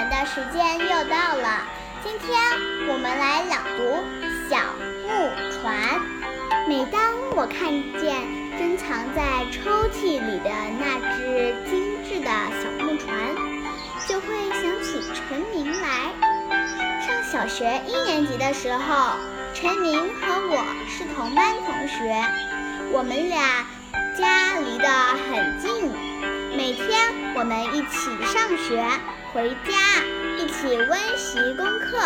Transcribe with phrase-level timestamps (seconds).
[0.00, 1.62] 文的时间又到了。
[2.02, 2.40] 今天
[2.88, 3.84] 我们来朗读
[4.48, 4.56] 《小
[5.04, 5.76] 木船》。
[6.66, 7.02] 每当
[7.36, 7.70] 我看
[8.00, 8.16] 见
[8.56, 13.12] 珍藏在抽屉里的那只精致的小木船，
[14.08, 16.08] 就会想起陈明来。
[17.06, 19.18] 上小学一年级的时候，
[19.52, 22.24] 陈明和我是同班同学，
[22.90, 23.66] 我们俩
[24.16, 25.92] 家离得很近，
[26.56, 26.88] 每天
[27.34, 28.82] 我们一起上学，
[29.32, 30.02] 回家
[30.38, 31.98] 一起温习功课，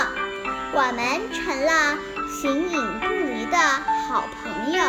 [0.74, 1.96] 我们成了
[2.28, 3.56] 形影不离的
[4.06, 4.82] 好朋友，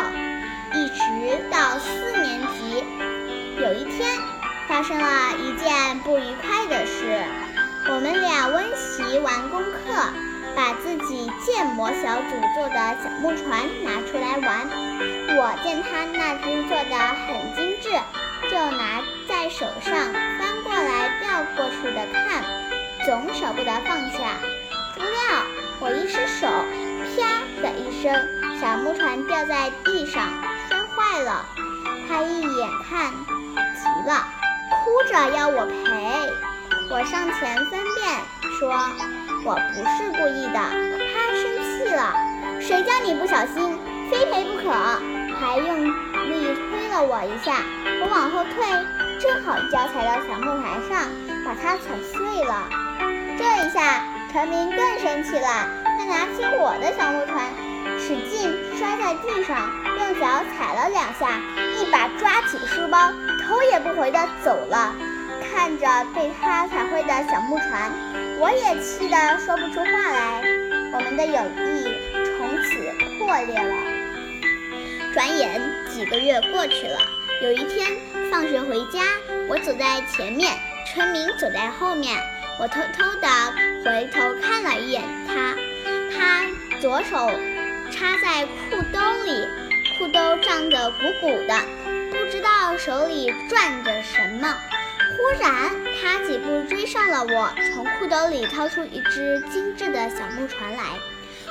[0.74, 2.84] 一直到四年级。
[3.58, 4.06] 有一天，
[4.68, 7.24] 发生了一件不愉快的事，
[7.88, 9.78] 我们俩温习完功课。
[10.54, 14.66] 把自己建模小组做的小木船拿出来玩，
[15.36, 17.90] 我见他那只做的很精致，
[18.50, 19.02] 就拿
[21.94, 22.44] 的看，
[23.04, 24.38] 总舍不得放下。
[24.94, 25.10] 不料
[25.80, 26.46] 我一失手，
[27.14, 28.12] 啪的一声，
[28.60, 30.28] 小木船掉在地上
[30.68, 31.44] 摔坏了。
[32.08, 33.12] 他一眼看
[33.74, 34.26] 急了，
[34.70, 36.32] 哭着要我赔。
[36.90, 38.20] 我上前分辨
[38.58, 38.72] 说。
[39.44, 42.12] 我不是故意的，他生气了，
[42.60, 43.78] 谁叫你不小心，
[44.10, 44.72] 非赔不可，
[45.38, 47.62] 还用力推了我一下，
[48.00, 48.44] 我往后，
[49.46, 51.08] 好一脚踩到小木台上，
[51.44, 52.68] 把它踩碎了。
[53.38, 54.02] 这一下，
[54.32, 57.46] 陈明更生气了，他拿起我的小木船，
[57.96, 61.40] 使劲摔在地上，用脚踩了两下，
[61.78, 63.12] 一把抓起书包，
[63.46, 64.92] 头也不回地走了。
[65.48, 67.92] 看着被他踩坏的小木船，
[68.40, 70.42] 我也气得说不出话来。
[70.92, 71.84] 我们的友谊
[72.24, 72.74] 从此
[73.16, 73.74] 破裂了。
[75.14, 76.98] 转眼几个月过去了，
[77.42, 77.94] 有一天
[78.30, 79.04] 放学回家，
[79.46, 82.16] 我走在前面，春明走在后面。
[82.58, 83.28] 我偷偷地
[83.84, 85.54] 回头看了一眼他，
[86.10, 86.46] 他
[86.80, 87.30] 左手
[87.90, 89.46] 插在裤兜里，
[89.98, 91.60] 裤兜胀得鼓鼓的，
[92.10, 94.56] 不知道手里转着什么。
[95.18, 95.70] 忽然，
[96.00, 100.84] 他几步追上了我，从裤兜里掏出一只精致的小木船来。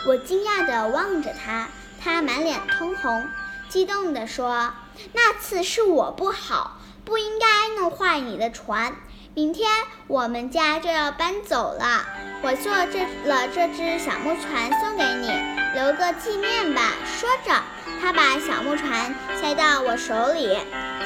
[0.08, 1.68] 我惊讶地望着他，
[2.04, 3.28] 他满脸通红，
[3.70, 4.74] 激动地说
[5.14, 8.96] ：“那次是我不好，不应该弄坏你的船。
[9.34, 9.70] 明天
[10.08, 12.06] 我们家就要搬走了，
[12.42, 15.28] 我做这了这只小木船送给你，
[15.74, 17.62] 留个纪念吧。”说着，
[18.02, 20.58] 他把小木船塞到我手里。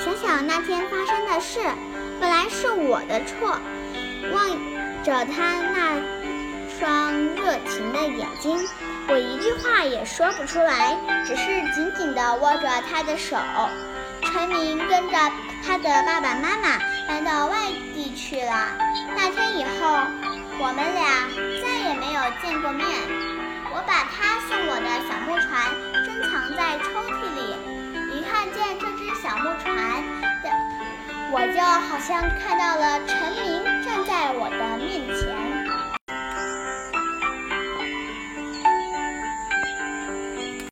[0.03, 1.59] 想想那天发生的事。
[2.21, 3.57] 本来是我的错，
[4.33, 4.50] 望
[5.06, 5.95] 着他那
[6.77, 8.59] 双热情的眼睛，
[9.07, 9.53] 我一句
[9.89, 10.95] 也说不出来，
[11.25, 13.35] 只是紧紧地握着他的手。
[14.22, 15.17] 陈明跟着
[15.66, 16.77] 他的爸爸妈妈
[17.07, 17.57] 搬到外
[17.95, 18.67] 地去了。
[19.16, 19.97] 那天以后，
[20.59, 21.27] 我们俩
[21.63, 22.85] 再也没有见过面。
[23.72, 25.50] 我把他送我的小木船
[26.06, 27.39] 珍藏在抽屉里，
[28.13, 30.03] 一看见这只小木船。
[31.31, 35.28] 我就好像看到了陈明站在我的面前。